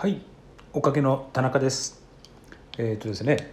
[0.00, 0.22] はい、
[0.74, 2.00] おかげの田中です。
[2.78, 3.52] えっ、とですね、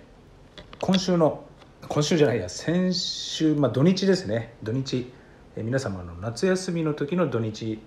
[0.80, 1.44] 今週の
[1.90, 4.54] 今週じゃないや、先週まあ土日ですね。
[4.62, 5.12] 土日、
[5.56, 7.80] えー皆様の夏休みの時の土日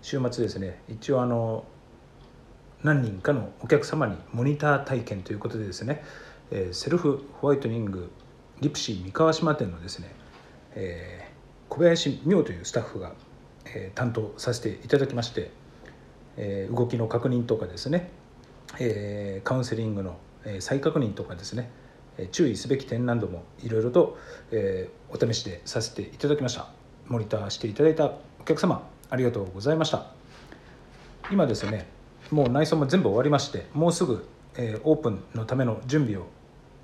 [0.00, 0.82] 週末ですね。
[0.88, 1.62] 一応あの
[2.82, 6.02] 何人かのお客様にモニター体験ということでですね、
[6.50, 8.10] えーセルフホワイトニング
[8.60, 10.12] リプシー三河島店のですね、
[10.74, 11.32] えー
[11.68, 13.12] 小林美桜というスタッフが、
[13.64, 15.52] えー担当させていただきまして、
[16.36, 18.10] え動きの確認とかですね、
[18.78, 20.16] えカウンセリングの、
[20.60, 21.70] 再確認とかですね、
[22.30, 24.18] 注意すべき点などもいろいろと、
[24.50, 26.68] えお試しでさせていただきました。
[27.06, 30.06] モニターしていただいたお客様ありがとうございました。
[31.30, 31.86] 今ですね
[32.30, 34.26] もう内装も全部終わりましてもうすぐ、
[34.56, 36.26] えオープンのための準備を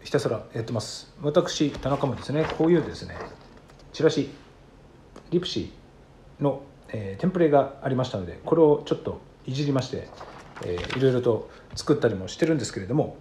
[0.02, 1.12] ひたすらやってます。
[1.22, 3.16] 私田中もですねこういうですね
[3.92, 4.30] チラシ
[5.30, 10.08] リプシーの、えテンプレがありましたのでこれをちょっといじりまして、
[10.62, 13.16] えーいろいろと作ったりもしてるんですけれども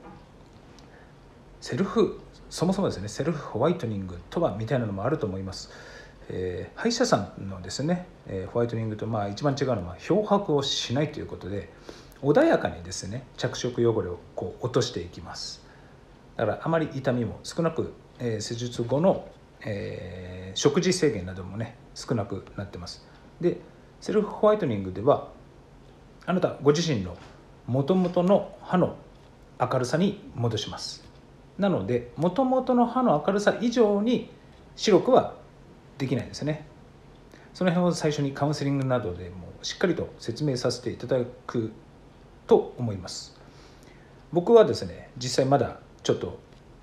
[1.62, 5.70] セルフそもそもですねセルフホワイトニングとはみたいなのもあると思います、
[6.30, 11.70] えー歯医者さんのですね、えーホワイトニングとまあ一番違うのは漂白をしないということで
[12.22, 15.66] 穏やかにですね着色汚れをこう落としていきます。
[16.36, 19.28] だからあまり痛みも少なく、えー施術後の、
[19.62, 23.06] えー食事制限などもね少なくなってます。
[23.40, 23.60] で
[24.02, 25.28] セルフホワイトニングでは
[26.28, 27.16] あなたご自身の
[27.68, 28.98] 元々の歯の
[29.60, 31.06] 明るさに戻します。
[31.58, 34.30] なので元々の歯の明るさ以上に
[34.76, 35.36] 白くは
[35.98, 36.68] できないですね。
[37.54, 41.18] その辺を最初にカウンセリングなどでもしっかりと説明させていただ
[41.48, 41.72] く
[42.46, 43.40] と思います。
[44.34, 46.40] 僕はですね実際まだちょっと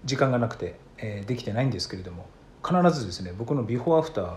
[0.06, 2.26] 時間がなくて、えーできてないんですけれども
[2.66, 4.36] 必ずですね僕のビフォーアフター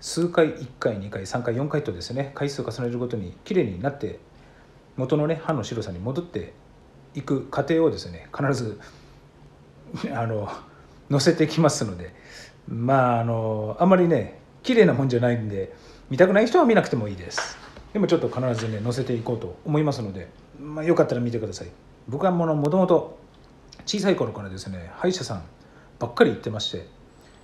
[0.00, 4.20] 数回1回2回3回4回とですね回数を重ねるごとに綺麗になって
[4.96, 6.54] 元のね歯の白さに戻って
[7.14, 8.80] いく過程をですね必ず
[10.12, 10.48] あの
[11.10, 12.14] 載せてきますので
[12.68, 15.74] まああのあんまりね綺麗なもんじゃないんで
[16.10, 17.56] 見たくない人は見なくてもいいです。
[17.92, 20.28] でもちょっと必ずね載せていこうと思いますので、
[20.60, 21.68] まあ、よかったら見てください。
[22.08, 23.18] 僕はものもともと
[23.86, 25.42] 小さい頃からですね歯医者さん
[25.98, 26.86] ばっかり行ってまして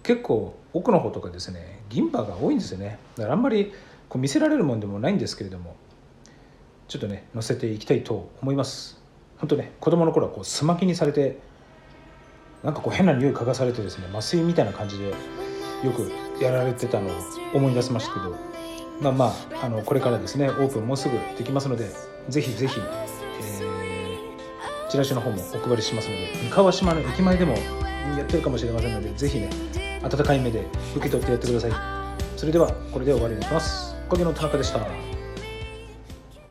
[0.02, 2.98] 結構奥の方とかですね銀歯が多いんですよね。
[3.16, 3.72] だからあんまり
[4.08, 5.76] こう見せられるもんでもないんですけれども
[6.88, 9.00] ちょっとね載せていきたいと思います。
[9.38, 11.38] 本当ね子供の頃はこうすまきにされて
[12.62, 15.14] なんかこう変な匂い嗅がされてですね麻酔みたいな感じでよ
[15.90, 17.12] くやられてたのを
[17.54, 18.36] 思い出しましたけど
[19.00, 19.26] まあま
[19.60, 21.90] ああのこれからですねオープンもうすぐできますので
[22.28, 23.92] ぜひぜひ、えー
[24.88, 29.48] チラシの方もお配りしますので三河島の駅前でもやってるかもしれませんのでぜひね
[30.02, 31.72] 温かい目で受け取ってやってください。
[32.36, 33.96] それではこれで終わりにします。
[34.08, 35.11] おかげの田中でした。